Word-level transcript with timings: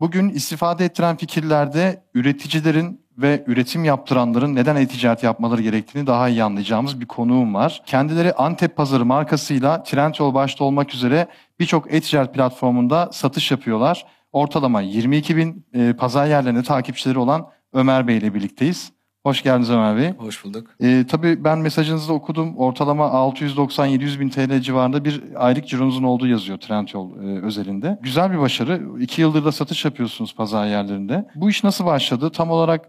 Bugün 0.00 0.28
istifade 0.28 0.84
ettiren 0.84 1.16
fikirlerde 1.16 2.04
üreticilerin 2.14 3.04
ve 3.18 3.44
üretim 3.46 3.84
yaptıranların 3.84 4.54
neden 4.54 4.76
e-ticaret 4.76 5.22
yapmaları 5.22 5.62
gerektiğini 5.62 6.06
daha 6.06 6.28
iyi 6.28 6.44
anlayacağımız 6.44 7.00
bir 7.00 7.06
konuğum 7.06 7.54
var. 7.54 7.82
Kendileri 7.86 8.32
Antep 8.32 8.76
Pazarı 8.76 9.04
markasıyla 9.04 9.82
Trendyol 9.82 10.34
başta 10.34 10.64
olmak 10.64 10.94
üzere 10.94 11.28
birçok 11.60 11.94
e-ticaret 11.94 12.34
platformunda 12.34 13.08
satış 13.12 13.50
yapıyorlar. 13.50 14.06
Ortalama 14.32 14.80
22 14.80 15.36
bin 15.36 15.66
e, 15.74 15.92
pazar 15.92 16.26
yerlerinde 16.26 16.62
takipçileri 16.62 17.18
olan 17.18 17.48
Ömer 17.72 18.06
Bey 18.06 18.18
ile 18.18 18.34
birlikteyiz. 18.34 18.93
Hoş 19.26 19.42
geldiniz 19.42 19.70
Ömer 19.70 19.96
Bey. 19.96 20.10
Hoş 20.10 20.44
bulduk. 20.44 20.70
E, 20.80 21.04
tabii 21.08 21.44
ben 21.44 21.58
mesajınızı 21.58 22.12
okudum. 22.12 22.56
Ortalama 22.56 23.04
690-700 23.04 24.20
bin 24.20 24.28
TL 24.28 24.60
civarında 24.60 25.04
bir 25.04 25.22
aylık 25.34 25.68
cironuzun 25.68 26.02
olduğu 26.02 26.26
yazıyor 26.26 26.58
Trendyol 26.58 27.10
e, 27.16 27.42
özelinde. 27.42 27.98
Güzel 28.02 28.32
bir 28.32 28.38
başarı. 28.38 28.82
İki 29.00 29.20
yıldır 29.20 29.44
da 29.44 29.52
satış 29.52 29.84
yapıyorsunuz 29.84 30.34
pazar 30.34 30.66
yerlerinde. 30.66 31.28
Bu 31.34 31.50
iş 31.50 31.64
nasıl 31.64 31.84
başladı? 31.84 32.30
Tam 32.30 32.50
olarak 32.50 32.88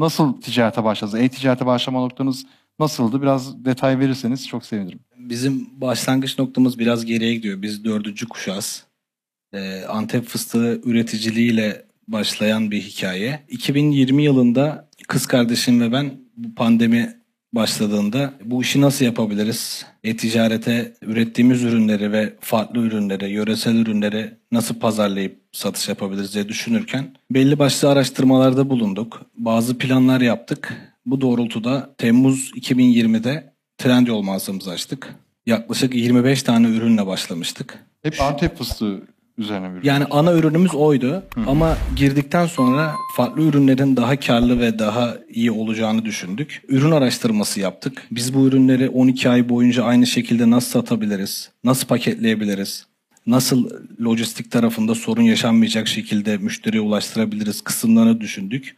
nasıl 0.00 0.40
ticarete 0.40 0.84
başladınız? 0.84 1.20
E-ticarete 1.20 1.66
başlama 1.66 2.00
noktanız 2.00 2.46
nasıldı? 2.78 3.22
Biraz 3.22 3.64
detay 3.64 3.98
verirseniz 3.98 4.48
çok 4.48 4.66
sevinirim. 4.66 5.00
Bizim 5.18 5.80
başlangıç 5.80 6.38
noktamız 6.38 6.78
biraz 6.78 7.04
geriye 7.04 7.34
gidiyor. 7.34 7.62
Biz 7.62 7.84
dördüncü 7.84 8.28
kuşağız. 8.28 8.84
Ee, 9.52 9.84
Antep 9.88 10.24
fıstığı 10.26 10.80
üreticiliğiyle 10.84 11.84
başlayan 12.08 12.70
bir 12.70 12.80
hikaye. 12.80 13.40
2020 13.48 14.22
yılında 14.22 14.88
kız 15.08 15.26
kardeşim 15.26 15.80
ve 15.80 15.92
ben 15.92 16.12
bu 16.36 16.54
pandemi 16.54 17.14
başladığında 17.52 18.34
bu 18.44 18.62
işi 18.62 18.80
nasıl 18.80 19.04
yapabiliriz? 19.04 19.86
E-ticarete 20.04 20.92
ürettiğimiz 21.02 21.62
ürünleri 21.62 22.12
ve 22.12 22.34
farklı 22.40 22.80
ürünleri, 22.80 23.30
yöresel 23.30 23.76
ürünleri 23.76 24.34
nasıl 24.52 24.74
pazarlayıp 24.74 25.40
satış 25.52 25.88
yapabiliriz 25.88 26.34
diye 26.34 26.48
düşünürken 26.48 27.16
belli 27.30 27.58
başlı 27.58 27.90
araştırmalarda 27.90 28.70
bulunduk. 28.70 29.22
Bazı 29.36 29.78
planlar 29.78 30.20
yaptık. 30.20 30.74
Bu 31.06 31.20
doğrultuda 31.20 31.94
Temmuz 31.98 32.52
2020'de 32.56 33.54
Trendyol 33.78 34.22
mağazamızı 34.22 34.70
açtık. 34.70 35.14
Yaklaşık 35.46 35.94
25 35.94 36.42
tane 36.42 36.68
ürünle 36.68 37.06
başlamıştık. 37.06 37.78
Hep 38.02 38.20
Antep 38.20 38.58
fıstığı 38.58 39.02
üzerine 39.38 39.74
bir. 39.74 39.84
Yani 39.84 40.04
ana 40.10 40.32
ürünümüz 40.32 40.74
oydu 40.74 41.22
ama 41.46 41.76
girdikten 41.96 42.46
sonra 42.46 42.94
farklı 43.16 43.42
ürünlerin 43.42 43.96
daha 43.96 44.20
karlı 44.20 44.60
ve 44.60 44.78
daha 44.78 45.16
iyi 45.28 45.50
olacağını 45.50 46.04
düşündük. 46.04 46.62
Ürün 46.68 46.90
araştırması 46.90 47.60
yaptık. 47.60 48.02
Biz 48.10 48.34
bu 48.34 48.46
ürünleri 48.46 48.88
12 48.88 49.28
ay 49.28 49.48
boyunca 49.48 49.84
aynı 49.84 50.06
şekilde 50.06 50.50
nasıl 50.50 50.70
satabiliriz? 50.70 51.50
Nasıl 51.64 51.86
paketleyebiliriz? 51.86 52.86
Nasıl 53.26 53.70
lojistik 54.04 54.50
tarafında 54.50 54.94
sorun 54.94 55.22
yaşanmayacak 55.22 55.88
şekilde 55.88 56.36
müşteriye 56.36 56.82
ulaştırabiliriz 56.82 57.60
kısımlarını 57.60 58.20
düşündük. 58.20 58.76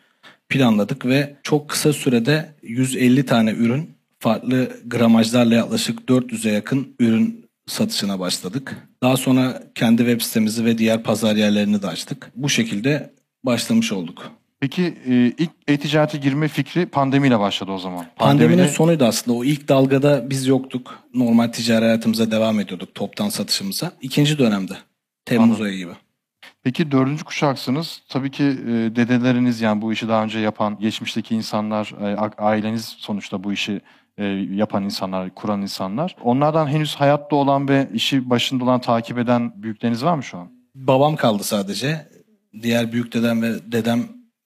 Planladık 0.49 1.07
ve 1.07 1.37
çok 1.43 1.69
kısa 1.69 1.93
sürede 1.93 2.49
150 2.63 3.27
tane 3.27 3.51
ürün 3.51 3.91
farklı 4.19 4.71
gramajlarla 4.87 5.55
yaklaşık 5.55 6.01
400'e 6.01 6.53
yakın 6.53 6.89
ürün 7.01 7.47
satışına 7.67 8.21
başladık. 8.21 8.86
Daha 9.03 9.17
sonra 9.17 9.63
kendi 9.75 9.99
web 9.99 10.21
sitemizi 10.21 10.65
ve 10.65 10.79
diğer 10.79 11.03
pazar 11.03 11.37
yerlerini 11.37 11.83
de 11.83 11.87
açtık. 11.87 12.31
Bu 12.37 12.49
şekilde 12.49 13.11
başlamış 13.45 13.93
olduk. 13.93 14.31
Peki 14.61 14.83
e, 15.07 15.15
ilk 15.39 15.51
e-ticarete 15.69 16.19
girme 16.19 16.49
fikri 16.49 16.87
pandemiyle 16.87 17.39
başladı 17.41 17.71
o 17.73 17.79
zaman. 17.79 18.07
Pandeminin 18.17 18.63
Pandemide- 18.63 18.69
sonuydu 18.69 19.05
aslında. 19.05 19.39
O 19.39 19.45
ilk 19.45 19.69
dalgada 19.69 20.31
biz 20.31 20.47
yoktuk. 20.47 20.99
Normal 21.15 21.49
ticari 21.49 21.85
hayatımıza 21.85 22.31
devam 22.31 22.61
ediyorduk 22.61 22.95
toptan 22.95 23.29
satışımıza. 23.29 23.93
İkinci 24.01 24.39
dönemde. 24.39 24.73
Temmuz 25.25 25.47
Anladım. 25.49 25.65
ayı 25.65 25.77
gibi. 25.77 25.93
Peki 26.63 26.91
dördüncü 26.91 27.25
kuşaksınız. 27.25 28.03
Tabii 28.09 28.31
ki 28.31 28.45
e, 28.45 28.73
dedeleriniz 28.97 29.61
yani 29.61 29.83
bu 29.83 29.93
işi 29.93 30.09
daha 30.09 30.25
önce 30.25 30.39
yapan, 30.39 30.79
geçmişteki 30.79 31.35
insanlar, 31.35 31.95
e, 32.03 32.17
aileniz 32.39 32.85
sonuçta 32.85 33.45
bu 33.45 33.53
işi 33.53 33.81
e, 34.19 34.25
yapan 34.55 34.85
insanlar, 34.85 35.35
kuran 35.35 35.63
insanlar. 35.63 36.17
Onlardan 36.23 36.67
henüz 36.67 36.95
hayatta 36.95 37.37
olan 37.37 37.69
ve 37.69 37.89
işi 37.95 38.31
başında 38.31 38.65
olan, 38.65 38.81
takip 38.81 39.19
eden 39.19 39.63
büyükleriniz 39.63 40.05
var 40.05 40.15
mı 40.15 40.23
şu 40.23 40.39
an? 40.39 40.49
Babam 40.75 41.17
kaldı 41.17 41.45
sadece. 41.45 42.09
Diğer 42.63 42.93
büyük 42.93 43.13
dedem 43.15 43.43
ve 43.43 43.73
dedem 43.73 44.03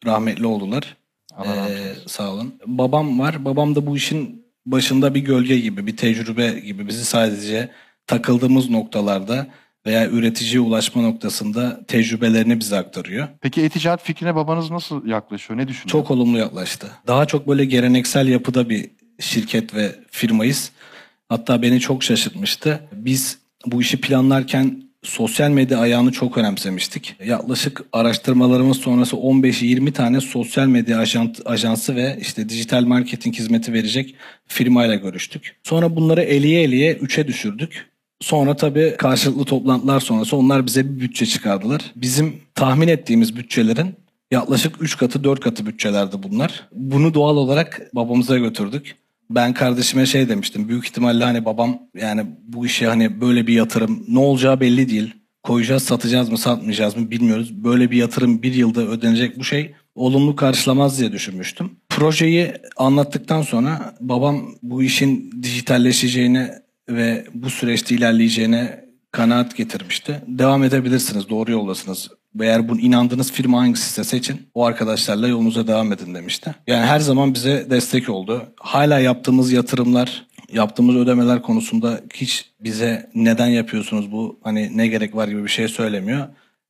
rahmetli 0.06 0.46
oldular. 0.46 0.96
Allah 1.36 1.68
Ee, 1.68 1.94
sağ 2.06 2.30
olun. 2.32 2.54
Babam 2.66 3.18
var. 3.18 3.44
Babam 3.44 3.74
da 3.74 3.86
bu 3.86 3.96
işin 3.96 4.46
başında 4.66 5.14
bir 5.14 5.20
gölge 5.20 5.58
gibi, 5.58 5.86
bir 5.86 5.96
tecrübe 5.96 6.60
gibi 6.60 6.88
bizi 6.88 7.04
sadece 7.04 7.68
takıldığımız 8.06 8.70
noktalarda 8.70 9.46
veya 9.86 10.08
üreticiye 10.08 10.60
ulaşma 10.60 11.02
noktasında 11.02 11.86
tecrübelerini 11.86 12.60
bize 12.60 12.76
aktarıyor. 12.78 13.28
Peki 13.40 13.62
e-ticaret 13.62 14.02
fikrine 14.02 14.34
babanız 14.34 14.70
nasıl 14.70 15.06
yaklaşıyor? 15.06 15.58
Ne 15.60 15.68
düşünüyor? 15.68 15.90
Çok 15.92 16.10
olumlu 16.10 16.38
yaklaştı. 16.38 16.86
Daha 17.06 17.26
çok 17.26 17.48
böyle 17.48 17.64
geleneksel 17.64 18.28
yapıda 18.28 18.68
bir 18.68 18.90
şirket 19.20 19.74
ve 19.74 19.94
firmayız. 20.10 20.70
Hatta 21.28 21.62
beni 21.62 21.80
çok 21.80 22.02
şaşırtmıştı. 22.02 22.80
Biz 22.92 23.38
bu 23.66 23.80
işi 23.80 24.00
planlarken 24.00 24.82
sosyal 25.02 25.50
medya 25.50 25.78
ayağını 25.78 26.12
çok 26.12 26.38
önemsemiştik. 26.38 27.16
Yaklaşık 27.24 27.84
araştırmalarımız 27.92 28.76
sonrası 28.76 29.16
15-20 29.16 29.92
tane 29.92 30.20
sosyal 30.20 30.66
medya 30.66 31.04
ajansı 31.44 31.96
ve 31.96 32.18
işte 32.20 32.48
dijital 32.48 32.84
marketing 32.84 33.36
hizmeti 33.36 33.72
verecek 33.72 34.14
firmayla 34.46 34.94
görüştük. 34.94 35.56
Sonra 35.62 35.96
bunları 35.96 36.22
eliye 36.22 36.62
eliye 36.62 36.94
3'e 36.94 37.26
düşürdük. 37.26 37.86
Sonra 38.20 38.56
tabii 38.56 38.94
karşılıklı 38.98 39.44
toplantılar 39.44 40.00
sonrası 40.00 40.36
onlar 40.36 40.66
bize 40.66 40.84
bir 40.84 41.00
bütçe 41.00 41.26
çıkardılar. 41.26 41.82
Bizim 41.96 42.36
tahmin 42.54 42.88
ettiğimiz 42.88 43.36
bütçelerin 43.36 43.94
yaklaşık 44.30 44.82
3 44.82 44.96
katı 44.96 45.24
4 45.24 45.40
katı 45.40 45.66
bütçelerdi 45.66 46.16
bunlar. 46.22 46.68
Bunu 46.72 47.14
doğal 47.14 47.36
olarak 47.36 47.90
babamıza 47.94 48.38
götürdük. 48.38 48.96
Ben 49.30 49.54
kardeşime 49.54 50.06
şey 50.06 50.28
demiştim. 50.28 50.68
Büyük 50.68 50.84
ihtimalle 50.84 51.24
hani 51.24 51.44
babam 51.44 51.78
yani 51.94 52.26
bu 52.42 52.66
işe 52.66 52.86
hani 52.86 53.20
böyle 53.20 53.46
bir 53.46 53.54
yatırım 53.54 54.04
ne 54.08 54.18
olacağı 54.18 54.60
belli 54.60 54.88
değil. 54.88 55.14
Koyacağız 55.42 55.82
satacağız 55.82 56.28
mı 56.28 56.38
satmayacağız 56.38 56.96
mı 56.96 57.10
bilmiyoruz. 57.10 57.64
Böyle 57.64 57.90
bir 57.90 57.96
yatırım 57.96 58.42
bir 58.42 58.54
yılda 58.54 58.80
ödenecek 58.80 59.38
bu 59.38 59.44
şey 59.44 59.74
olumlu 59.94 60.36
karşılamaz 60.36 61.00
diye 61.00 61.12
düşünmüştüm. 61.12 61.70
Projeyi 61.88 62.52
anlattıktan 62.76 63.42
sonra 63.42 63.94
babam 64.00 64.54
bu 64.62 64.82
işin 64.82 65.42
dijitalleşeceğini 65.42 66.48
ve 66.88 67.26
bu 67.34 67.50
süreçte 67.50 67.94
ilerleyeceğine 67.94 68.84
kanaat 69.10 69.56
getirmişti. 69.56 70.22
Devam 70.26 70.64
edebilirsiniz, 70.64 71.28
doğru 71.28 71.52
yoldasınız. 71.52 72.10
Eğer 72.40 72.68
bunu 72.68 72.80
inandığınız 72.80 73.32
firma 73.32 73.60
hangisi 73.60 74.04
seçin, 74.04 74.48
o 74.54 74.64
arkadaşlarla 74.64 75.28
yolunuza 75.28 75.66
devam 75.66 75.92
edin 75.92 76.14
demişti. 76.14 76.54
Yani 76.66 76.86
her 76.86 77.00
zaman 77.00 77.34
bize 77.34 77.66
destek 77.70 78.08
oldu. 78.08 78.42
Hala 78.56 78.98
yaptığımız 78.98 79.52
yatırımlar, 79.52 80.26
yaptığımız 80.52 80.96
ödemeler 80.96 81.42
konusunda 81.42 82.00
hiç 82.14 82.50
bize 82.60 83.10
neden 83.14 83.46
yapıyorsunuz 83.46 84.12
bu, 84.12 84.40
hani 84.42 84.76
ne 84.76 84.86
gerek 84.88 85.14
var 85.14 85.28
gibi 85.28 85.44
bir 85.44 85.48
şey 85.48 85.68
söylemiyor. 85.68 86.28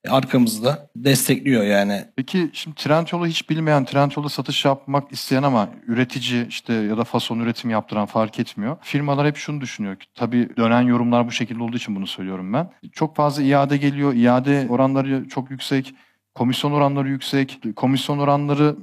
Arkamızda 0.09 0.91
destekliyor 0.97 1.65
yani. 1.65 2.05
Peki 2.17 2.51
şimdi 2.53 2.77
Trendyol'u 2.77 3.27
hiç 3.27 3.51
bilmeyen, 3.51 3.85
Trendyol'da 3.85 4.29
satış 4.29 4.65
yapmak 4.65 5.13
isteyen 5.13 5.43
ama 5.43 5.69
üretici 5.87 6.47
işte 6.49 6.73
ya 6.73 6.99
da 6.99 7.05
fason 7.05 7.39
üretim 7.41 7.71
yaptıran 7.71 8.07
fark 8.07 8.39
etmiyor. 8.39 8.77
Firmalar 8.81 9.27
hep 9.27 9.37
şunu 9.37 9.61
düşünüyor 9.61 9.97
ki 9.97 10.07
tabii 10.15 10.49
dönen 10.57 10.83
yorumlar 10.83 11.27
bu 11.27 11.31
şekilde 11.33 11.63
olduğu 11.63 11.77
için 11.77 11.97
bunu 11.97 12.07
söylüyorum 12.07 12.53
ben. 12.53 12.71
Çok 12.93 13.17
fazla 13.17 13.43
iade 13.43 13.77
geliyor. 13.77 14.15
iade 14.15 14.67
oranları 14.69 15.29
çok 15.29 15.51
yüksek. 15.51 15.95
Komisyon 16.35 16.73
oranları 16.73 17.09
yüksek. 17.09 17.59
Komisyon 17.77 18.19
oranları 18.19 18.77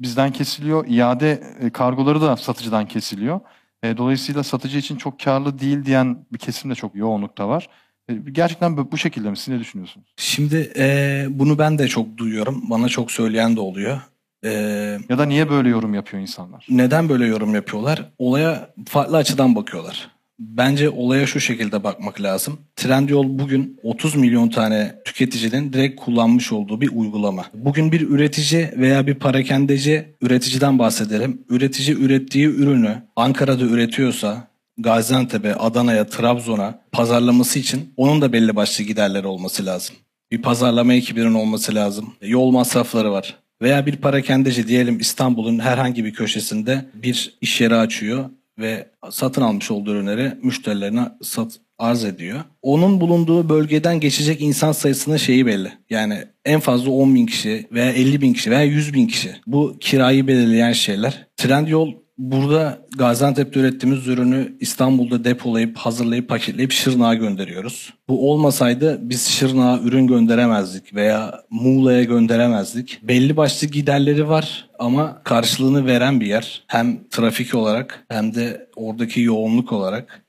bizden 0.00 0.32
kesiliyor. 0.32 0.86
İade 0.88 1.42
e, 1.60 1.70
kargoları 1.70 2.20
da 2.20 2.36
satıcıdan 2.36 2.86
kesiliyor. 2.88 3.40
E, 3.82 3.96
Dolayısıyla 3.96 4.42
satıcı 4.42 4.78
için 4.78 4.96
çok 4.96 5.20
karlı 5.20 5.58
değil 5.58 5.84
diyen 5.84 6.26
bir 6.32 6.38
kesim 6.38 6.70
de 6.70 6.74
çok 6.74 6.94
yoğunlukta 6.94 7.48
var. 7.48 7.68
E, 8.08 8.14
Gerçekten 8.32 8.76
bu 8.92 8.98
şekilde 8.98 9.30
mi? 9.30 9.36
Siz 9.36 9.48
ne 9.48 9.60
düşünüyorsunuz? 9.60 10.06
Şimdi 10.16 10.72
eee, 10.76 11.26
bunu 11.30 11.58
ben 11.58 11.78
de 11.78 11.88
çok 11.88 12.16
duyuyorum. 12.16 12.62
Bana 12.70 12.88
çok 12.88 13.10
söyleyen 13.10 13.56
de 13.56 13.60
oluyor. 13.60 14.00
Eee, 14.44 14.98
Ya 15.08 15.18
da 15.18 15.24
niye 15.24 15.50
böyle 15.50 15.68
yorum 15.68 15.94
yapıyor 15.94 16.22
insanlar? 16.22 16.66
neden 16.70 17.08
böyle 17.08 17.26
yorum 17.26 17.54
yapıyorlar? 17.54 18.10
Olaya 18.18 18.70
farklı 18.88 19.16
açıdan 19.16 19.56
bakıyorlar. 19.56 20.08
Bence 20.38 20.90
olaya 20.90 21.26
şu 21.26 21.40
şekilde 21.40 21.84
bakmak 21.84 22.20
lazım. 22.22 22.58
Trendyol 22.76 23.38
bugün 23.38 23.80
30 23.82 24.14
milyon 24.14 24.48
tane 24.48 24.94
tüketicinin 25.04 25.72
direkt 25.72 26.00
kullanmış 26.00 26.52
olduğu 26.52 26.80
bir 26.80 26.90
uygulama. 26.94 27.44
Bugün 27.54 27.92
bir 27.92 28.00
üretici 28.08 28.70
veya 28.76 29.06
bir 29.06 29.14
parakendeci 29.14 30.04
üreticiden 30.22 30.78
bahsedelim. 30.78 31.42
Üretici 31.48 31.96
ürettiği 31.96 32.46
ürünü 32.46 33.02
Ankara'da 33.16 33.64
üretiyorsa 33.64 34.48
Gaziantep'e, 34.78 35.54
Adana'ya, 35.54 36.06
Trabzon'a 36.06 36.80
pazarlaması 36.92 37.58
için 37.58 37.92
onun 37.96 38.20
da 38.20 38.32
belli 38.32 38.56
başlı 38.56 38.84
giderleri 38.84 39.26
olması 39.26 39.66
lazım. 39.66 39.96
Bir 40.30 40.42
pazarlama 40.42 40.94
ekibinin 40.94 41.34
olması 41.34 41.74
lazım. 41.74 42.14
Yol 42.22 42.50
masrafları 42.50 43.12
var. 43.12 43.36
Veya 43.62 43.86
bir 43.86 43.96
parakendeci 43.96 44.68
diyelim 44.68 45.00
İstanbul'un 45.00 45.58
herhangi 45.58 46.04
bir 46.04 46.14
köşesinde 46.14 46.84
bir 46.94 47.38
iş 47.40 47.60
yeri 47.60 47.76
açıyor 47.76 48.30
ve 48.58 48.88
satın 49.10 49.42
almış 49.42 49.70
olduğu 49.70 49.92
ürünleri 49.92 50.32
müşterilerine 50.42 51.08
sat, 51.22 51.60
arz 51.78 52.04
ediyor. 52.04 52.40
Onun 52.62 53.00
bulunduğu 53.00 53.48
bölgeden 53.48 54.00
geçecek 54.00 54.40
insan 54.40 54.72
sayısının 54.72 55.16
şeyi 55.16 55.46
belli. 55.46 55.72
Yani 55.90 56.24
en 56.44 56.60
fazla 56.60 56.90
10 56.90 57.14
bin 57.14 57.26
kişi 57.26 57.66
veya 57.72 57.90
50 57.92 58.20
bin 58.20 58.32
kişi 58.32 58.50
veya 58.50 58.62
100 58.62 58.94
bin 58.94 59.06
kişi. 59.06 59.36
Bu 59.46 59.76
kirayı 59.80 60.26
belirleyen 60.26 60.72
şeyler. 60.72 61.26
Trendyol 61.36 61.92
Burada 62.18 62.78
Gaziantep'te 62.96 63.60
ürettiğimiz 63.60 64.06
ürünü 64.08 64.56
İstanbul'da 64.60 65.24
depolayıp, 65.24 65.76
hazırlayıp, 65.76 66.28
paketleyip 66.28 66.72
Şırnak'a 66.72 67.14
gönderiyoruz. 67.14 67.94
Bu 68.08 68.30
olmasaydı 68.32 68.98
biz 69.02 69.28
Şırnak'a 69.28 69.82
ürün 69.82 70.06
gönderemezdik 70.06 70.94
veya 70.94 71.40
Muğla'ya 71.50 72.04
gönderemezdik. 72.04 73.00
Belli 73.02 73.36
başlı 73.36 73.66
giderleri 73.66 74.28
var 74.28 74.68
ama 74.78 75.22
karşılığını 75.24 75.86
veren 75.86 76.20
bir 76.20 76.26
yer. 76.26 76.64
Hem 76.66 77.08
trafik 77.08 77.54
olarak 77.54 78.04
hem 78.08 78.34
de 78.34 78.68
oradaki 78.76 79.20
yoğunluk 79.20 79.72
olarak. 79.72 80.24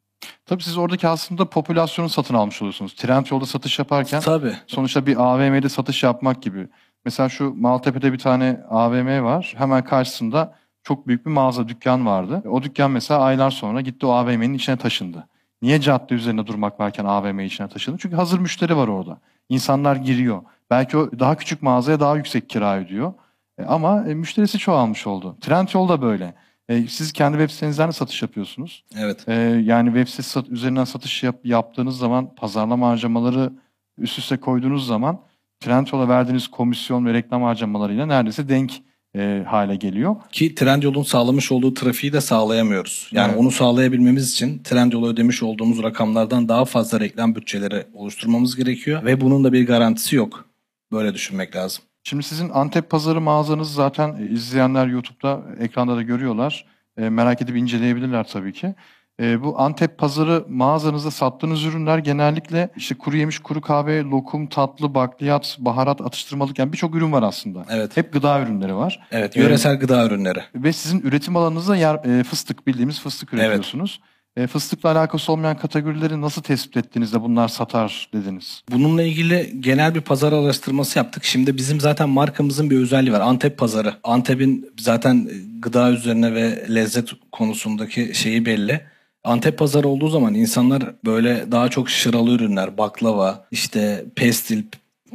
Tabii 0.46 0.64
siz 0.64 0.78
oradaki 0.78 1.08
aslında 1.08 1.50
popülasyonu 1.50 2.10
satın 2.10 2.34
almış 2.34 2.62
oluyorsunuz. 2.62 2.94
Trendyol'da 2.94 3.46
satış 3.46 3.80
yaparken 3.80 4.22
Tabii. 4.22 4.54
sonuçta 4.68 5.06
bir 5.06 5.18
AVM'de 5.18 5.70
satış 5.70 6.04
yapmak 6.04 6.42
gibi. 6.42 6.68
Mesela 7.06 7.30
şu 7.30 7.54
Maltepe'de 7.56 8.14
bir 8.14 8.18
tane 8.18 8.60
AVM 8.70 9.24
var. 9.24 9.54
Hemen 9.58 9.84
karşısında 9.84 10.56
çok 10.86 11.08
büyük 11.08 11.26
bir 11.26 11.32
mağaza, 11.32 11.68
dükkan 11.68 12.06
vardı. 12.06 12.44
O 12.50 12.64
dükkan 12.64 12.92
mesela 12.92 13.20
aylar 13.20 13.52
sonra 13.52 13.82
gitti 13.82 14.06
o 14.06 14.10
AVM'nin 14.10 14.54
içine 14.54 14.78
taşındı. 14.78 15.28
Niye 15.62 15.82
cadde 15.82 16.14
üzerinde 16.14 16.48
durmak 16.48 16.80
varken 16.80 17.06
AVM 17.06 17.40
içine 17.40 17.68
taşındı? 17.68 17.98
Çünkü 18.02 18.16
hazır 18.16 18.40
müşteri 18.40 18.78
var 18.78 18.88
orada. 18.88 19.18
İnsanlar 19.50 19.96
giriyor. 19.96 20.42
Belki 20.70 20.98
o 20.98 21.20
daha 21.20 21.36
küçük 21.36 21.62
mağazaya 21.62 22.00
daha 22.00 22.16
yüksek 22.16 22.50
kira 22.50 22.78
ödüyor. 22.78 23.14
E, 23.58 23.64
ama 23.64 24.06
e, 24.08 24.14
müşterisi 24.14 24.58
çoğalmış 24.58 25.08
oldu. 25.08 25.38
Trendyol 25.42 25.90
da 25.90 26.02
böyle. 26.02 26.34
E, 26.70 26.88
siz 26.88 27.12
kendi 27.12 27.38
web 27.38 27.50
sitenizden 27.50 27.88
de 27.88 27.92
satış 27.92 28.22
yapıyorsunuz. 28.22 28.84
Evet. 28.98 29.28
Yani 29.68 29.88
web 29.88 30.08
sitesi 30.08 30.40
üzerinden 30.50 30.84
satış 30.84 31.24
yap- 31.24 31.46
yaptığınız 31.46 31.98
zaman 31.98 32.36
pazarlama 32.36 32.90
harcamaları 32.90 33.52
üst 33.98 34.20
üste 34.20 34.38
koyduğunuz 34.38 34.88
zaman 34.88 35.20
Trendyol'a 35.60 36.10
verdiğiniz 36.10 36.48
komisyon 36.48 37.06
ve 37.06 37.14
reklam 37.14 37.44
harcamalarıyla 37.44 38.06
neredeyse 38.06 38.50
denk 38.50 38.72
e, 39.16 39.44
hale 39.48 39.76
geliyor. 39.76 40.16
Ki 40.32 40.56
Trendyol'un 40.56 41.04
sağlamış 41.04 41.52
olduğu 41.52 41.74
trafiği 41.74 42.14
de 42.14 42.22
sağlayamıyoruz. 42.22 43.10
Yani 43.12 43.30
Evet. 43.30 43.40
onu 43.40 43.52
sağlayabilmemiz 43.52 44.32
için 44.32 44.64
Trendyol'a 44.64 45.08
ödemiş 45.08 45.44
olduğumuz 45.44 45.84
rakamlardan 45.84 46.50
daha 46.50 46.66
fazla 46.66 47.00
reklam 47.00 47.36
bütçeleri 47.36 47.86
oluşturmamız 47.94 48.56
gerekiyor. 48.56 49.06
Ve 49.06 49.22
bunun 49.22 49.44
da 49.44 49.54
bir 49.54 49.68
garantisi 49.68 50.16
yok. 50.16 50.46
Böyle 50.92 51.14
düşünmek 51.14 51.56
lazım. 51.56 51.84
Şimdi 52.04 52.24
sizin 52.24 52.50
Antep 52.50 52.90
pazarı 52.90 53.22
mağazanız 53.22 53.74
zaten 53.74 54.16
e, 54.20 54.34
izleyenler 54.34 54.88
YouTube'da 54.88 55.42
ekranda 55.60 55.96
da 55.96 56.02
görüyorlar. 56.02 56.66
E, 56.98 57.10
merak 57.10 57.42
edip 57.42 57.56
inceleyebilirler 57.58 58.28
tabii 58.28 58.54
ki. 58.54 58.76
E, 59.22 59.44
bu 59.44 59.60
Antep 59.60 59.98
pazarı 59.98 60.46
mağazanızda 60.50 61.12
sattığınız 61.12 61.64
ürünler 61.64 61.98
genellikle 61.98 62.70
işte 62.76 62.96
kuru 62.96 63.18
yemiş, 63.18 63.40
kuru 63.40 63.62
kahve, 63.62 64.04
lokum, 64.04 64.48
tatlı, 64.48 64.96
bakliyat, 64.96 65.58
baharat, 65.60 66.02
atıştırmalık 66.02 66.60
yani 66.60 66.74
birçok 66.74 66.96
ürün 66.96 67.12
var 67.12 67.24
aslında. 67.24 67.66
Evet. 67.70 67.98
Hep 67.98 68.14
gıda 68.14 68.42
ürünleri 68.42 68.76
var. 68.76 69.08
Evet, 69.12 69.36
yöresel 69.36 69.80
gıda 69.80 70.06
ürünleri. 70.06 70.40
Ve 70.56 70.74
sizin 70.74 71.02
üretim 71.02 71.36
alanınızda 71.36 71.76
yer, 71.76 72.20
e, 72.20 72.24
fıstık 72.24 72.68
bildiğimiz 72.68 73.02
fıstık 73.02 73.34
üretiyorsunuz. 73.34 74.00
E, 74.38 74.48
fıstıkla 74.48 74.92
alakası 74.92 75.32
olmayan 75.32 75.58
kategorileri 75.58 76.22
nasıl 76.22 76.42
tespit 76.42 76.78
ettiniz 76.78 77.14
de 77.14 77.22
bunlar 77.22 77.48
satar 77.48 78.10
dediniz? 78.14 78.64
Bununla 78.72 79.04
ilgili 79.04 79.54
genel 79.60 79.96
bir 79.96 80.02
pazar 80.02 80.34
araştırması 80.34 81.00
yaptık. 81.00 81.24
Şimdi 81.24 81.58
bizim 81.58 81.80
zaten 81.80 82.10
markamızın 82.10 82.70
bir 82.70 82.78
özelliği 82.78 83.14
var. 83.14 83.22
Antep 83.22 83.58
pazarı. 83.58 83.94
Antep'in 84.04 84.70
zaten 84.80 85.30
gıda 85.60 85.92
üzerine 85.92 86.34
ve 86.34 86.66
lezzet 86.76 87.10
konusundaki 87.32 88.12
şeyi 88.14 88.46
belli. 88.46 88.82
Antep 89.26 89.58
pazarı 89.58 89.88
olduğu 89.88 90.08
zaman 90.08 90.34
insanlar 90.34 90.84
böyle 91.06 91.52
daha 91.52 91.70
çok 91.70 91.90
şıralı 91.90 92.32
ürünler, 92.32 92.78
baklava, 92.78 93.46
işte 93.52 94.06
pestil, 94.16 94.64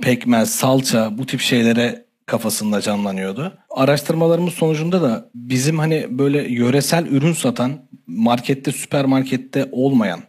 pekmez, 0.03 0.51
salça 0.51 1.19
bu 1.19 1.27
tip 1.27 1.41
şeylere 1.41 2.05
kafasında 2.27 2.81
canlanıyordu. 2.81 3.53
Araştırmalarımız 3.71 4.55
sonucunda 4.55 5.03
da 5.03 5.29
bizim 5.35 5.79
hani 5.79 6.07
böyle 6.11 6.53
yöresel 6.53 7.07
ürün 7.07 7.33
satan 7.33 7.73
markette, 8.07 8.73
süpermarkette 8.73 9.69
olmayan 9.73 10.21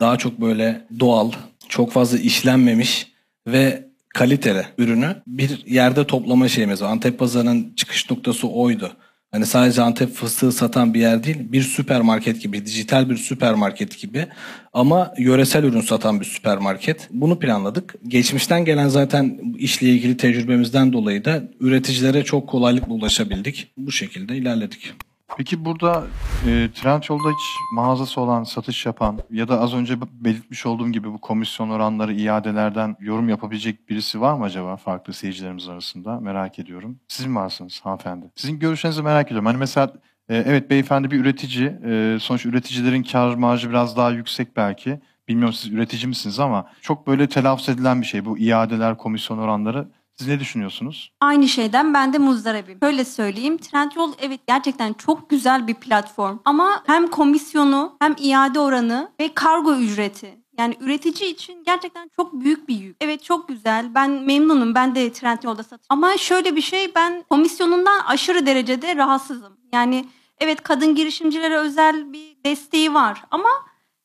daha 0.00 0.18
çok 0.18 0.40
böyle 0.40 0.86
doğal, 1.00 1.32
çok 1.68 1.92
fazla 1.92 2.18
işlenmemiş 2.18 3.12
ve 3.46 3.88
kaliteli 4.08 4.66
ürünü 4.78 5.16
bir 5.26 5.66
yerde 5.66 6.06
toplama 6.06 6.48
şeyimiz 6.48 6.82
var. 6.82 6.88
Antep 6.88 7.18
pazarının 7.18 7.72
çıkış 7.76 8.10
noktası 8.10 8.48
oydu. 8.48 8.92
Hani 9.32 9.46
sadece 9.46 9.82
Antep 9.82 10.14
fıstığı 10.14 10.52
satan 10.52 10.94
bir 10.94 11.00
yer 11.00 11.24
değil, 11.24 11.52
bir 11.52 11.62
süpermarket 11.62 12.42
gibi, 12.42 12.66
dijital 12.66 13.10
bir 13.10 13.16
süpermarket 13.16 13.98
gibi 13.98 14.26
ama 14.72 15.12
yöresel 15.18 15.64
ürün 15.64 15.80
satan 15.80 16.20
bir 16.20 16.24
süpermarket. 16.24 17.08
Bunu 17.10 17.38
planladık. 17.38 17.94
Geçmişten 18.08 18.64
gelen 18.64 18.88
zaten 18.88 19.40
işle 19.58 19.88
ilgili 19.88 20.16
tecrübemizden 20.16 20.92
dolayı 20.92 21.24
da 21.24 21.42
üreticilere 21.60 22.24
çok 22.24 22.48
kolaylıkla 22.48 22.92
ulaşabildik. 22.92 23.72
Bu 23.76 23.92
şekilde 23.92 24.36
ilerledik. 24.36 24.92
Peki 25.36 25.64
burada 25.64 26.06
e, 26.46 26.68
Trendyol'da 26.74 27.28
hiç 27.30 27.56
mağazası 27.72 28.20
olan, 28.20 28.44
satış 28.44 28.86
yapan 28.86 29.18
ya 29.30 29.48
da 29.48 29.60
az 29.60 29.74
önce 29.74 29.94
belirtmiş 30.12 30.66
olduğum 30.66 30.88
gibi 30.88 31.12
bu 31.12 31.20
komisyon 31.20 31.70
oranları, 31.70 32.14
iadelerden 32.14 32.96
yorum 33.00 33.28
yapabilecek 33.28 33.88
birisi 33.88 34.20
var 34.20 34.34
mı 34.34 34.44
acaba 34.44 34.76
farklı 34.76 35.12
seyircilerimiz 35.12 35.68
arasında? 35.68 36.20
Merak 36.20 36.58
ediyorum. 36.58 36.98
Siz 37.08 37.26
mi 37.26 37.34
varsınız 37.34 37.80
hanımefendi? 37.84 38.30
Sizin 38.36 38.58
görüşlerinizi 38.58 39.02
merak 39.02 39.26
ediyorum. 39.26 39.46
Hani 39.46 39.56
mesela 39.56 39.92
e, 40.28 40.36
evet 40.36 40.70
beyefendi 40.70 41.10
bir 41.10 41.20
üretici. 41.20 41.78
E, 41.86 42.18
sonuç 42.20 42.46
üreticilerin 42.46 43.02
kar 43.02 43.34
marjı 43.34 43.70
biraz 43.70 43.96
daha 43.96 44.10
yüksek 44.10 44.56
belki. 44.56 45.00
Bilmiyorum 45.28 45.54
siz 45.54 45.72
üretici 45.72 46.06
misiniz 46.06 46.40
ama 46.40 46.66
çok 46.80 47.06
böyle 47.06 47.28
telaffuz 47.28 47.68
edilen 47.68 48.00
bir 48.00 48.06
şey 48.06 48.24
bu 48.24 48.38
iadeler, 48.38 48.96
komisyon 48.96 49.38
oranları. 49.38 49.88
Siz 50.20 50.28
ne 50.28 50.40
düşünüyorsunuz? 50.40 51.12
Aynı 51.20 51.48
şeyden 51.48 51.94
ben 51.94 52.12
de 52.12 52.18
muzdaribim. 52.18 52.78
Şöyle 52.82 53.04
söyleyeyim. 53.04 53.58
Trendyol 53.58 54.12
evet 54.18 54.40
gerçekten 54.46 54.92
çok 54.92 55.30
güzel 55.30 55.66
bir 55.66 55.74
platform. 55.74 56.38
Ama 56.44 56.82
hem 56.86 57.06
komisyonu 57.06 57.96
hem 58.00 58.16
iade 58.18 58.60
oranı 58.60 59.12
ve 59.20 59.34
kargo 59.34 59.74
ücreti. 59.74 60.40
Yani 60.58 60.76
üretici 60.80 61.30
için 61.30 61.64
gerçekten 61.64 62.10
çok 62.16 62.32
büyük 62.32 62.68
bir 62.68 62.74
yük. 62.74 62.96
Evet 63.00 63.24
çok 63.24 63.48
güzel. 63.48 63.94
Ben 63.94 64.10
memnunum. 64.10 64.74
Ben 64.74 64.94
de 64.94 65.12
Trendyol'da 65.12 65.62
satıyorum. 65.62 65.86
Ama 65.88 66.16
şöyle 66.16 66.56
bir 66.56 66.62
şey 66.62 66.94
ben 66.94 67.24
komisyonundan 67.30 68.00
aşırı 68.06 68.46
derecede 68.46 68.96
rahatsızım. 68.96 69.56
Yani 69.72 70.04
evet 70.38 70.62
kadın 70.62 70.94
girişimcilere 70.94 71.56
özel 71.58 72.12
bir 72.12 72.36
desteği 72.44 72.94
var 72.94 73.22
ama 73.30 73.50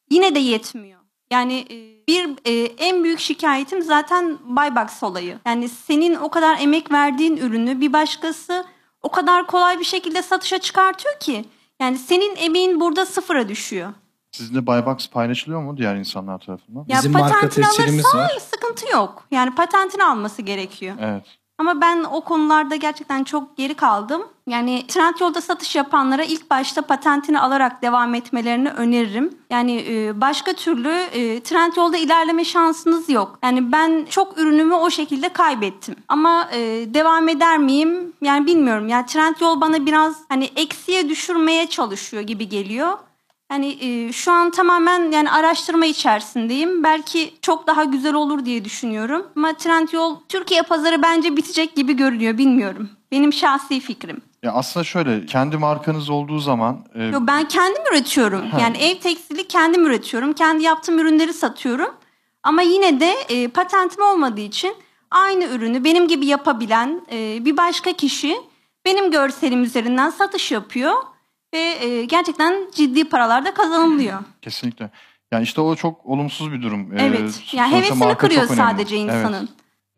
yine 0.09 0.35
de 0.35 0.39
yetmiyor. 0.39 1.04
Yani 1.31 1.65
e, 1.71 2.07
bir 2.07 2.29
e, 2.45 2.51
en 2.65 3.03
büyük 3.03 3.19
şikayetim 3.19 3.81
zaten 3.81 4.37
buybox 4.45 5.03
olayı. 5.03 5.39
Yani 5.45 5.69
senin 5.69 6.15
o 6.15 6.29
kadar 6.29 6.59
emek 6.59 6.91
verdiğin 6.91 7.37
ürünü 7.37 7.81
bir 7.81 7.93
başkası 7.93 8.65
o 9.01 9.09
kadar 9.11 9.47
kolay 9.47 9.79
bir 9.79 9.85
şekilde 9.85 10.21
satışa 10.21 10.57
çıkartıyor 10.59 11.19
ki. 11.19 11.45
Yani 11.81 11.97
senin 11.97 12.35
emeğin 12.35 12.79
burada 12.79 13.05
sıfıra 13.05 13.49
düşüyor. 13.49 13.93
Sizin 14.31 14.55
de 14.55 14.67
Buybox 14.67 15.09
paylaşılıyor 15.09 15.61
mu 15.61 15.77
diğer 15.77 15.95
insanlar 15.95 16.39
tarafından? 16.39 16.85
Ya 16.87 16.97
Bizim 16.97 17.11
marka 17.11 17.27
patentini 17.33 17.65
tescilimiz 17.65 18.05
alırsa 18.05 18.17
var. 18.35 18.39
sıkıntı 18.39 18.91
yok. 18.91 19.27
Yani 19.31 19.55
patentini 19.55 20.03
alması 20.03 20.41
gerekiyor. 20.41 20.95
Evet. 20.99 21.25
Ama 21.57 21.81
ben 21.81 22.03
o 22.03 22.21
konularda 22.21 22.75
gerçekten 22.75 23.23
çok 23.23 23.57
geri 23.57 23.73
kaldım. 23.73 24.21
Yani 24.47 24.87
Trendyol'da 24.87 25.41
satış 25.41 25.75
yapanlara 25.75 26.23
ilk 26.23 26.49
başta 26.49 26.81
patentini 26.81 27.39
alarak 27.39 27.81
devam 27.81 28.15
etmelerini 28.15 28.69
öneririm. 28.69 29.37
Yani 29.49 29.85
e, 29.89 30.21
başka 30.21 30.53
türlü 30.53 30.89
e, 30.89 31.39
Trendyol'da 31.43 31.97
ilerleme 31.97 32.45
şansınız 32.45 33.09
yok. 33.09 33.39
Yani 33.43 33.71
ben 33.71 34.05
çok 34.09 34.37
ürünümü 34.37 34.73
o 34.73 34.89
şekilde 34.89 35.29
kaybettim. 35.29 35.95
Ama 36.07 36.49
e, 36.51 36.59
devam 36.93 37.29
eder 37.29 37.57
miyim? 37.57 38.13
Yani 38.21 38.45
bilmiyorum. 38.45 38.87
Yani 38.87 39.05
Trendyol 39.05 39.61
bana 39.61 39.85
biraz 39.85 40.15
hani 40.29 40.49
eksiye 40.55 41.09
düşürmeye 41.09 41.67
çalışıyor 41.67 42.23
gibi 42.23 42.49
geliyor. 42.49 42.97
Yani 43.51 43.77
e, 43.81 44.11
şu 44.11 44.31
an 44.31 44.51
tamamen 44.51 45.11
yani 45.11 45.31
araştırma 45.31 45.85
içerisindeyim. 45.85 46.83
Belki 46.83 47.33
çok 47.41 47.67
daha 47.67 47.83
güzel 47.83 48.13
olur 48.13 48.45
diye 48.45 48.65
düşünüyorum. 48.65 49.25
Ama 49.35 49.53
Trendyol 49.53 50.15
Türkiye 50.29 50.61
pazarı 50.61 51.01
bence 51.01 51.37
bitecek 51.37 51.75
gibi 51.75 51.95
görünüyor. 51.95 52.37
Bilmiyorum. 52.37 52.89
Benim 53.11 53.33
şahsi 53.33 53.79
fikrim. 53.79 54.21
Ya 54.43 54.51
aslında 54.51 54.83
şöyle 54.83 55.25
kendi 55.25 55.57
markanız 55.57 56.09
olduğu 56.09 56.39
zaman 56.39 56.85
e, 56.95 57.03
Yo, 57.03 57.19
ben 57.21 57.47
kendim 57.47 57.81
üretiyorum. 57.91 58.49
Ha. 58.49 58.57
Yani 58.61 58.77
ev 58.77 58.99
tekstili 58.99 59.47
kendim 59.47 59.85
üretiyorum. 59.85 60.33
Kendi 60.33 60.63
yaptığım 60.63 60.99
ürünleri 60.99 61.33
satıyorum. 61.33 61.89
Ama 62.43 62.61
yine 62.61 62.99
de 62.99 63.13
e, 63.29 63.47
patentim 63.47 64.03
olmadığı 64.03 64.41
için 64.41 64.75
aynı 65.11 65.43
ürünü 65.45 65.83
benim 65.83 66.07
gibi 66.07 66.25
yapabilen 66.25 67.01
e, 67.11 67.45
bir 67.45 67.57
başka 67.57 67.93
kişi 67.93 68.37
benim 68.85 69.11
görselim 69.11 69.63
üzerinden 69.63 70.09
satış 70.09 70.51
yapıyor 70.51 70.93
ve 71.55 71.85
e, 71.85 72.05
gerçekten 72.05 72.53
ciddi 72.75 73.09
paralar 73.09 73.45
da 73.45 73.53
kazanılıyor. 73.53 74.19
kesinlikle. 74.41 74.89
Yani 75.31 75.43
işte 75.43 75.61
o 75.61 75.75
çok 75.75 76.05
olumsuz 76.05 76.51
bir 76.51 76.61
durum. 76.61 76.97
E, 76.97 77.01
Evet. 77.03 77.19
sonuçta 77.19 77.57
Yani 77.57 77.75
hevesini 77.75 78.15
kırıyor 78.15 78.47
sadece 78.47 78.97
insanın. 78.97 79.33
Evet. 79.33 79.49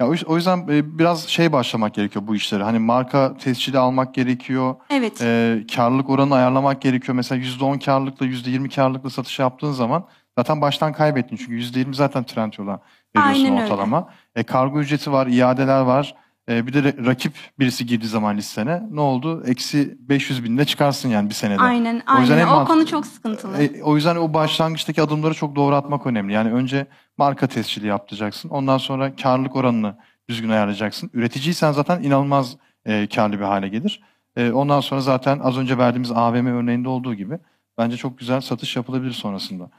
Ya 0.02 0.26
o 0.28 0.36
yüzden 0.36 0.68
e, 0.70 1.00
biraz 1.00 1.28
şey 1.28 1.52
başlamak 1.52 1.94
gerekiyor 1.94 2.28
bu 2.28 2.36
işlere. 2.36 2.64
Hani 2.64 2.80
marka 2.80 3.38
tescili 3.38 3.78
almak 3.78 4.14
gerekiyor. 4.14 4.76
Evet. 4.90 5.22
E, 5.22 5.60
karlılık 5.76 6.10
oranını 6.10 6.36
ayarlamak 6.36 6.82
gerekiyor. 6.82 7.16
Mesela 7.16 7.42
%10 7.42 7.80
karlılıkla 7.86 8.26
%20 8.26 8.70
karlılıkla 8.76 9.10
satış 9.10 9.40
yaptığın 9.40 9.72
zaman 9.72 10.08
zaten 10.38 10.62
baştan 10.62 10.94
kaybettin. 10.94 11.36
Çünkü 11.36 11.54
%20 11.54 11.94
zaten 11.94 12.24
Trendyol'a 12.24 12.80
veriyorsun 13.16 13.44
Aynen 13.46 13.54
öyle. 13.54 13.64
ortalama. 13.64 14.10
E, 14.36 14.44
kargo 14.44 14.80
ücreti 14.80 15.12
var, 15.12 15.28
iadeler 15.28 15.82
var. 15.82 16.16
E, 16.50 16.68
bir 16.68 16.74
de 16.74 16.96
rakip 17.06 17.34
birisi 17.60 17.86
girdiği 17.86 18.08
zaman 18.08 18.38
listene 18.38 18.82
ne 18.92 19.02
oldu? 19.02 19.44
Eksi 19.48 19.98
500 20.00 20.44
binde 20.44 20.66
çıkarsın 20.66 21.10
yani 21.10 21.30
bir 21.30 21.34
senede. 21.34 21.62
Aynen 21.62 22.02
O 22.18 22.20
yüzden 22.20 22.34
aynen. 22.38 22.48
en 22.48 22.52
O, 22.52 22.56
mantıklı- 22.56 22.74
konu 22.74 22.86
çok 22.86 23.06
sıkıntılı. 23.06 23.64
E, 23.64 23.84
o 23.84 23.96
yüzden 23.96 24.16
o 24.16 24.34
başlangıçtaki 24.34 25.02
adımları 25.02 25.34
çok 25.34 25.56
doğru 25.56 25.76
atmak 25.76 26.06
önemli. 26.06 26.34
Yani 26.34 26.52
önce 26.52 26.88
marka 27.18 27.48
tescili 27.48 27.88
yaptıracaksın. 27.88 28.50
Ondan 28.50 28.78
sonra 28.78 29.16
karlılık 29.16 29.56
oranını 29.56 29.96
düzgün 30.30 30.50
ayarlayacaksın. 30.50 31.10
Üreticiysen 31.14 31.72
zaten 31.72 32.04
inanılmaz 32.04 32.58
e, 32.86 33.08
karlı 33.08 33.40
bir 33.40 33.44
hale 33.46 33.68
gelir. 33.68 34.02
E, 34.36 34.52
ondan 34.52 34.80
sonra 34.80 35.02
zaten 35.02 35.40
az 35.40 35.58
önce 35.58 35.78
verdiğimiz 35.78 36.12
AVM 36.12 36.48
örneğinde 36.48 36.90
olduğu 36.90 37.16
gibi 37.16 37.40
bence 37.78 37.98
çok 37.98 38.20
güzel 38.20 38.42
satış 38.42 38.76
yapılabilir 38.76 39.12
sonrasında. 39.12 39.70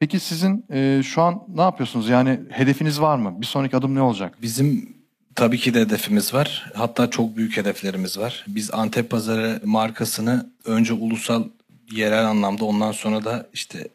Peki 0.00 0.20
sizin 0.20 0.64
e, 0.72 1.02
şu 1.04 1.22
an 1.22 1.42
ne 1.48 1.60
yapıyorsunuz? 1.62 2.08
Yani 2.08 2.40
hedefiniz 2.50 3.00
var 3.00 3.16
mı? 3.18 3.40
Bir 3.40 3.46
sonraki 3.46 3.76
adım 3.76 3.94
ne 3.94 4.00
olacak? 4.02 4.38
Bizim 4.42 4.96
tabii 5.36 5.58
ki 5.58 5.74
de 5.74 5.80
hedefimiz 5.80 6.34
var. 6.34 6.72
Hatta 6.74 7.10
çok 7.10 7.36
büyük 7.36 7.56
hedeflerimiz 7.56 8.18
var. 8.18 8.44
Biz 8.48 8.70
Antep 8.74 9.10
Pazarı 9.10 9.60
markasını 9.64 10.50
önce 10.64 10.92
ulusal, 10.92 11.44
yerel 11.92 12.26
anlamda 12.26 12.64
ondan 12.64 12.92
sonra 12.92 13.24
da 13.24 13.46
işte 13.52 13.88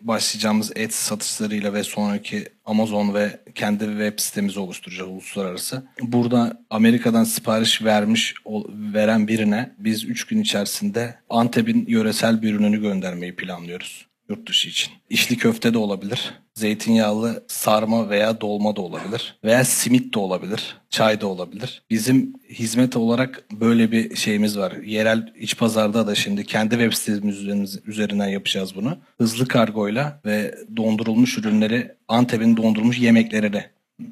başlayacağımız 0.00 0.72
et 0.76 0.94
satışlarıyla 0.94 1.74
ve 1.74 1.84
sonraki 1.84 2.44
Amazon 2.64 3.14
ve 3.14 3.40
kendi 3.54 3.84
web 3.84 4.20
sitemizi 4.20 4.60
oluşturacağız 4.60 5.10
uluslararası. 5.10 5.82
Burada 6.02 6.64
Amerika'dan 6.70 7.24
sipariş 7.24 7.82
vermiş 7.82 8.34
veren 8.68 9.28
birine 9.28 9.74
biz 9.78 10.04
3 10.04 10.24
gün 10.24 10.42
içerisinde 10.42 11.18
Antep'in 11.30 11.86
yöresel 11.88 12.42
bir 12.42 12.54
ürününü 12.54 12.80
göndermeyi 12.80 13.36
planlıyoruz 13.36 14.06
yurt 14.28 14.48
dışı 14.48 14.68
için. 14.68 14.92
İçli 15.10 15.36
köfte 15.36 15.74
de 15.74 15.78
olabilir. 15.78 16.34
Zeytinyağlı 16.56 17.44
sarma 17.48 18.10
veya 18.10 18.40
dolma 18.40 18.76
da 18.76 18.80
olabilir. 18.80 19.38
Veya 19.44 19.64
simit 19.64 20.14
de 20.14 20.18
olabilir. 20.18 20.76
Çay 20.90 21.20
da 21.20 21.26
olabilir. 21.26 21.82
Bizim 21.90 22.32
hizmet 22.48 22.96
olarak 22.96 23.44
böyle 23.52 23.92
bir 23.92 24.16
şeyimiz 24.16 24.58
var. 24.58 24.72
Yerel 24.72 25.32
iç 25.38 25.56
pazarda 25.56 26.06
da 26.06 26.14
şimdi 26.14 26.44
kendi 26.44 26.70
web 26.70 26.92
sitemiz 26.92 27.78
üzerinden 27.86 28.28
yapacağız 28.28 28.76
bunu. 28.76 28.98
Hızlı 29.18 29.48
kargoyla 29.48 30.20
ve 30.24 30.54
dondurulmuş 30.76 31.38
ürünleri 31.38 31.92
Antep'in 32.08 32.56
dondurulmuş 32.56 32.98
yemeklerini 32.98 33.64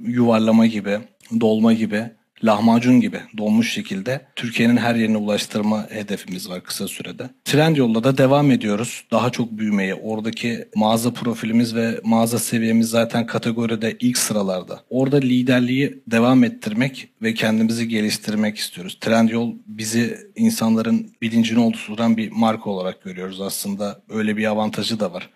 yuvarlama 0.07 0.67
gibi, 0.67 0.99
dolma 1.41 1.73
gibi, 1.73 2.11
lahmacun 2.45 3.01
gibi 3.01 3.21
donmuş 3.39 3.73
şekilde 3.73 4.27
Türkiye'nin 4.37 4.77
her 4.77 4.95
yerine 4.95 5.17
ulaştırma 5.17 5.87
hedefimiz 5.91 6.51
var 6.51 6.63
kısa 6.65 6.89
sürede. 6.89 7.31
Trendyol'da 7.45 8.05
da 8.05 8.19
devam 8.19 8.51
ediyoruz. 8.51 9.05
Daha 9.11 9.31
çok 9.31 9.53
büyümeye. 9.53 9.95
Oradaki 9.95 10.69
mağaza 10.75 11.13
profilimiz 11.13 11.75
ve 11.75 12.01
mağaza 12.05 12.39
seviyemiz 12.39 12.91
zaten 12.91 13.27
kategoride 13.27 13.97
ilk 14.01 14.19
sıralarda. 14.19 14.81
Orada 14.91 15.17
liderliği 15.17 16.03
devam 16.07 16.45
ettirmek 16.45 17.09
ve 17.23 17.35
kendimizi 17.35 17.89
geliştirmek 17.89 18.57
istiyoruz. 18.57 18.99
Trendyol 19.01 19.55
bizi 19.67 20.19
insanların 20.37 21.13
bilincini 21.23 21.61
oluşturan 21.61 22.17
bir 22.17 22.31
marka 22.31 22.71
olarak 22.71 23.03
görüyoruz 23.03 23.41
aslında. 23.41 24.03
Öyle 24.09 24.37
bir 24.37 24.45
avantajı 24.45 25.01
da 25.01 25.13
var. 25.13 25.31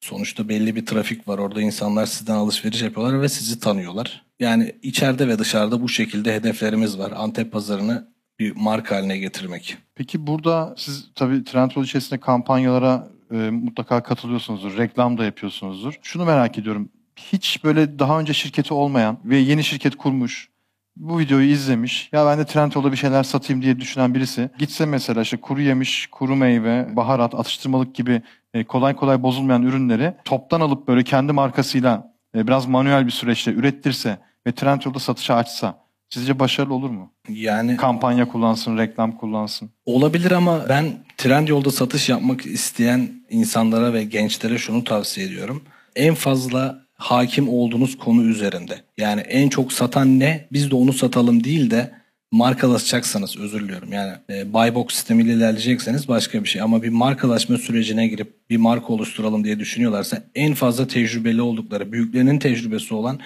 Sonuçta 0.00 0.48
belli 0.48 0.76
bir 0.76 0.86
trafik 0.86 1.28
var. 1.28 1.38
Orada 1.38 1.62
insanlar 1.62 2.06
sizden 2.06 2.34
alışveriş 2.34 2.82
yapıyorlar 2.82 3.22
ve 3.22 3.28
sizi 3.28 3.60
tanıyorlar. 3.60 4.24
Yani 4.42 4.72
içeride 4.82 5.28
ve 5.28 5.38
dışarıda 5.38 5.82
bu 5.82 5.88
şekilde 5.88 6.34
hedeflerimiz 6.34 6.98
var. 6.98 7.12
Antep 7.16 7.52
pazarını 7.52 8.08
bir 8.38 8.56
marka 8.56 8.96
haline 8.96 9.18
getirmek. 9.18 9.76
Peki 9.94 10.26
burada 10.26 10.74
siz 10.78 11.08
tabii 11.14 11.44
Trendyol 11.44 11.84
içerisinde 11.84 12.20
kampanyalara 12.20 13.08
e, 13.30 13.36
mutlaka 13.36 14.02
katılıyorsunuzdur. 14.02 14.78
Reklam 14.78 15.18
da 15.18 15.24
yapıyorsunuzdur. 15.24 15.98
Şunu 16.02 16.24
merak 16.24 16.58
ediyorum. 16.58 16.88
Hiç 17.16 17.64
böyle 17.64 17.98
daha 17.98 18.20
önce 18.20 18.32
şirketi 18.32 18.74
olmayan 18.74 19.18
ve 19.24 19.36
yeni 19.36 19.64
şirket 19.64 19.96
kurmuş, 19.96 20.48
bu 20.96 21.18
videoyu 21.18 21.50
izlemiş, 21.50 22.08
ya 22.12 22.26
ben 22.26 22.38
de 22.38 22.44
Trendyol'da 22.44 22.92
bir 22.92 22.96
şeyler 22.96 23.22
satayım 23.22 23.62
diye 23.62 23.80
düşünen 23.80 24.14
birisi 24.14 24.50
gitse 24.58 24.86
mesela 24.86 25.22
işte 25.22 25.36
kuru 25.36 25.60
yemiş, 25.60 26.06
kuru 26.06 26.36
meyve, 26.36 26.96
baharat, 26.96 27.34
atıştırmalık 27.34 27.94
gibi 27.94 28.22
e, 28.54 28.64
kolay 28.64 28.96
kolay 28.96 29.22
bozulmayan 29.22 29.62
ürünleri 29.62 30.14
toptan 30.24 30.60
alıp 30.60 30.88
böyle 30.88 31.04
kendi 31.04 31.32
markasıyla 31.32 32.12
e, 32.34 32.46
biraz 32.46 32.66
manuel 32.66 33.06
bir 33.06 33.10
süreçte 33.10 33.52
ürettirse 33.52 34.18
ve 34.46 34.52
Trendyol'da 34.52 34.98
satışa 34.98 35.34
açsa 35.34 35.78
sizce 36.08 36.38
başarılı 36.38 36.74
olur 36.74 36.90
mu? 36.90 37.12
Yani 37.28 37.76
Kampanya 37.76 38.28
kullansın, 38.28 38.78
reklam 38.78 39.16
kullansın. 39.16 39.70
olabilir 39.86 40.30
ama 40.30 40.68
ben 40.68 40.84
Trendyol'da 41.18 41.70
satış 41.70 42.08
yapmak 42.08 42.46
isteyen 42.46 43.10
insanlara 43.30 43.92
ve 43.92 44.04
gençlere 44.04 44.58
şunu 44.58 44.84
tavsiye 44.84 45.26
ediyorum. 45.26 45.62
En 45.96 46.14
fazla 46.14 46.82
hakim 46.94 47.48
olduğunuz 47.48 47.98
konu 47.98 48.22
üzerinde. 48.24 48.80
Yani 48.98 49.20
en 49.20 49.48
çok 49.48 49.72
satan 49.72 50.20
ne? 50.20 50.46
Biz 50.52 50.70
de 50.70 50.74
onu 50.74 50.92
satalım 50.92 51.44
değil 51.44 51.70
de 51.70 51.90
markalaşacaksanız 52.32 53.36
özür 53.36 53.60
diliyorum. 53.60 53.92
Yani 53.92 54.12
e, 54.30 54.52
buy 54.54 54.74
box 54.74 54.94
sistemiyle 54.94 55.32
ilerleyecekseniz 55.32 56.08
başka 56.08 56.44
bir 56.44 56.48
şey. 56.48 56.62
Ama 56.62 56.82
bir 56.82 56.88
markalaşma 56.88 57.56
sürecine 57.58 58.06
girip 58.06 58.50
bir 58.50 58.56
marka 58.56 58.86
oluşturalım 58.92 59.44
diye 59.44 59.58
düşünüyorlarsa 59.58 60.22
en 60.34 60.54
fazla 60.54 60.86
tecrübeli 60.86 61.42
oldukları, 61.42 61.92
büyüklerinin 61.92 62.38
tecrübesi 62.38 62.94
olan 62.94 63.18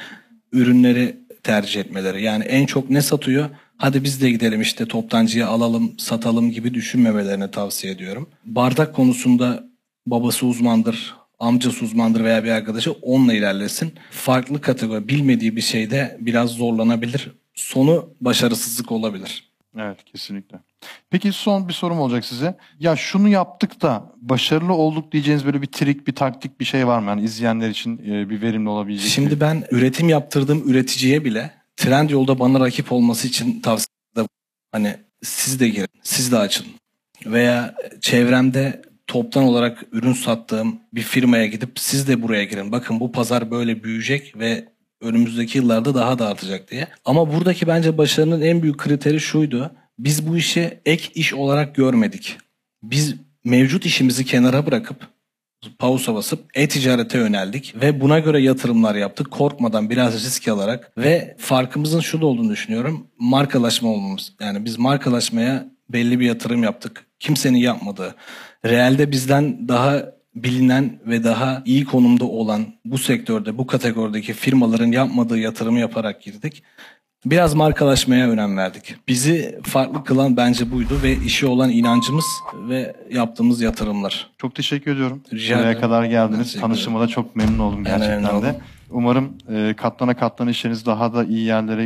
ürünleri 0.53 1.17
tercih 1.43 1.81
etmeleri. 1.81 2.23
Yani 2.23 2.45
en 2.45 2.67
çok 2.67 2.91
ne 2.91 3.03
satıyor? 3.03 3.51
Hadi 3.77 4.05
biz 4.05 4.23
de 4.23 4.31
gidelim 4.31 4.61
işte 4.61 4.87
toptancıya 4.87 5.49
alalım, 5.49 5.99
satalım 5.99 6.51
gibi 6.51 6.75
düşünmemelerini 6.75 7.51
tavsiye 7.51 7.93
ediyorum. 7.93 8.29
Bardak 8.45 8.95
konusunda 8.95 9.65
babası 10.07 10.47
uzmandır, 10.47 11.15
amcası 11.39 11.85
uzmandır 11.85 12.25
veya 12.25 12.45
bir 12.45 12.51
arkadaşı 12.51 12.93
onunla 12.93 13.35
ilerlesin. 13.35 13.95
Farklı 14.11 14.61
kategori 14.61 15.09
bilmediği 15.09 15.57
bir 15.57 15.61
şeyde 15.61 16.17
biraz 16.21 16.51
zorlanabilir. 16.51 17.31
Sonu 17.55 18.11
başarısızlık 18.21 18.93
olabilir. 18.93 19.51
Evet 19.79 20.05
kesinlikle. 20.05 20.59
Peki 21.11 21.33
son 21.33 21.69
bir 21.69 21.73
sorum 21.73 22.01
olacak 22.01 22.25
size. 22.25 22.57
Ya 22.81 22.97
şunu 22.97 23.29
yaptık 23.29 23.83
da 23.83 24.13
başarılı 24.17 24.73
olduk 24.75 25.13
diyeceğiniz 25.13 25.47
böyle 25.47 25.63
bir 25.63 25.67
trik, 25.67 26.07
bir 26.07 26.15
taktik 26.15 26.61
bir 26.61 26.65
şey 26.65 26.87
var 26.87 26.99
mı? 26.99 27.09
Yani 27.11 27.23
izleyenler 27.23 27.69
için 27.71 27.99
e, 27.99 28.31
bir 28.31 28.43
verimli 28.43 28.69
olabilecek. 28.69 29.11
Şimdi 29.11 29.31
bir- 29.37 29.41
ben 29.41 29.65
üretim 29.71 30.09
yaptırdığım 30.09 30.71
üreticiye 30.71 31.25
bile 31.25 31.51
Trendyol'da 31.77 32.39
bana 32.39 32.61
rakip 32.61 32.93
olması 32.93 33.29
için 33.29 33.61
tavsiyede 33.61 34.29
hani 34.73 34.97
siz 35.23 35.61
de 35.61 35.69
girin, 35.69 35.89
siz 36.03 36.33
de 36.33 36.39
açın. 36.39 36.67
Veya 37.27 37.75
çevremde 38.01 38.83
toptan 39.07 39.43
olarak 39.45 39.85
ürün 39.93 40.13
sattığım 40.13 40.81
bir 40.93 41.03
firmaya 41.03 41.47
gidip 41.47 41.71
siz 41.79 42.09
de 42.09 42.23
buraya 42.23 42.45
girin. 42.45 42.73
Bakın 42.73 43.01
bu 43.01 43.13
pazar 43.13 43.51
böyle 43.51 43.85
büyüyecek 43.85 44.39
ve 44.39 44.69
önümüzdeki 45.01 45.59
yıllarda 45.59 45.95
daha 45.95 46.19
da 46.19 46.29
artacak 46.29 46.71
diye. 46.71 46.89
Ama 47.05 47.33
buradaki 47.35 47.67
bence 47.67 47.99
başarının 47.99 48.41
en 48.41 48.63
büyük 48.63 48.79
kriteri 48.79 49.21
şuydu. 49.21 49.73
Biz 49.99 50.29
bu 50.29 50.37
işi 50.37 50.81
ek 50.87 51.09
iş 51.15 51.35
olarak 51.35 51.75
görmedik. 51.75 52.39
Biz 52.83 53.15
mevcut 53.45 53.87
işimizi 53.87 54.25
kenara 54.25 54.67
bırakıp 54.67 55.09
pausa 55.79 56.15
basıp 56.15 56.45
e-ticarete 56.55 57.19
yöneldik 57.19 57.75
ve 57.83 58.01
buna 58.01 58.19
göre 58.19 58.41
yatırımlar 58.41 58.95
yaptık. 58.95 59.31
Korkmadan 59.31 59.91
biraz 59.91 60.15
risk 60.15 60.49
alarak 60.49 60.93
ve 60.99 61.37
farkımızın 61.39 62.01
şu 62.01 62.21
da 62.21 62.27
olduğunu 62.27 62.51
düşünüyorum. 62.51 63.07
Markalaşma 63.19 63.89
olmamız. 63.89 64.33
Yani 64.41 64.65
biz 64.65 64.79
markalaşmaya 64.79 65.67
belli 65.89 66.21
bir 66.21 66.27
yatırım 66.27 66.63
yaptık. 66.63 67.07
Kimsenin 67.21 67.59
yapmadığı. 67.59 68.15
Realde 68.65 69.11
bizden 69.11 69.69
daha 69.69 70.17
bilinen 70.35 71.01
ve 71.07 71.25
daha 71.25 71.63
iyi 71.65 71.85
konumda 71.85 72.25
olan 72.25 72.67
bu 72.85 72.99
sektörde, 72.99 73.59
bu 73.59 73.67
kategorideki 73.67 74.33
firmaların 74.33 74.93
yapmadığı 74.93 75.39
yatırımı 75.39 75.81
yaparak 75.81 76.23
girdik. 76.23 76.63
Biraz 77.27 77.55
markalaşmaya 77.55 78.31
önem 78.31 78.57
verdik. 78.57 78.95
Bizi 79.09 79.59
farklı 79.63 80.05
kılan 80.05 80.37
bence 80.37 80.73
buydu 80.73 80.99
ve 81.03 81.17
işi 81.17 81.47
olan 81.47 81.71
inancımız 81.71 82.25
ve 82.69 82.97
yaptığımız 83.11 83.61
yatırımlar. 83.61 84.31
Çok 84.39 84.55
teşekkür 84.55 84.95
ediyorum. 84.95 85.23
Rica 85.33 85.59
Buraya 85.59 85.81
kadar 85.81 86.05
geldiniz. 86.05 86.61
Tanıştığıma 86.61 87.01
da 87.01 87.07
çok 87.07 87.37
memnun 87.37 87.59
oldum 87.59 87.85
gerçekten 87.85 88.25
de. 88.25 88.31
oldum. 88.31 88.57
Umarım 88.91 89.33
e, 89.51 89.75
katlana 89.77 90.15
katlana 90.15 90.51
işleriniz 90.51 90.87
daha 90.87 91.15
da 91.15 91.25
iyi 91.25 91.45
yerlere 91.45 91.85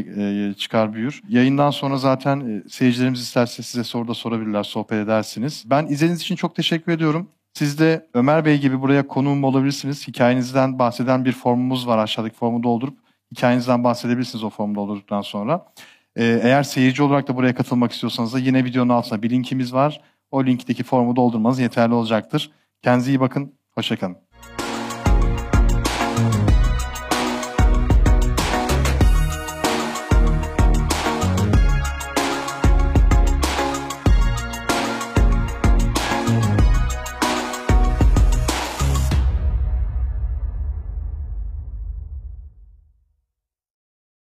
e, 0.51 0.55
çıkar 0.55 0.93
büyür. 0.95 1.23
Yayından 1.29 1.71
sonra 1.71 1.97
zaten 1.97 2.41
e, 2.41 2.69
seyircilerimiz 2.69 3.21
isterse 3.21 3.63
size 3.63 3.85
soru 3.85 4.09
da 4.09 4.15
sorabilirler, 4.15 4.63
sohbet 4.63 5.05
edersiniz. 5.05 5.65
Ben 5.67 5.87
izlediğiniz 5.87 6.21
için 6.21 6.37
çok 6.37 6.55
teşekkür 6.55 6.93
ediyorum. 6.93 7.29
Siz 7.55 7.79
de 7.79 8.07
Ömer 8.15 8.45
Bey 8.45 8.59
gibi 8.59 8.81
buraya 8.81 9.07
konuğum 9.07 9.45
olabilirsiniz. 9.45 10.09
Hikayenizden 10.09 10.79
bahseden 10.79 11.25
bir 11.25 11.33
formumuz 11.33 11.87
var. 11.87 11.99
Aşağıdaki 11.99 12.37
formu 12.37 12.63
doldurup 12.63 13.10
hikayenizden 13.33 13.85
bahsedebilirsiniz 13.85 14.45
o 14.45 14.51
formu 14.51 14.75
doldurduktan 14.75 15.21
sonra. 15.21 15.73
E, 16.17 16.41
eğer 16.43 16.63
seyirci 16.63 17.03
olarak 17.03 17.29
da 17.29 17.37
buraya 17.37 17.55
katılmak 17.55 17.93
istiyorsanız 17.93 18.35
da 18.35 18.39
yine 18.39 18.65
videonun 18.65 18.89
altında 18.89 19.23
bir 19.23 19.31
linkimiz 19.31 19.75
var. 19.75 20.01
O 20.31 20.47
linkteki 20.47 20.83
formu 20.85 21.17
doldurmanız 21.17 21.61
yeterli 21.61 21.95
olacaktır. 21.95 22.51
Kendinize 22.83 23.11
iyi 23.11 23.21
bakın. 23.21 23.55
Hoşçakalın. 23.75 24.30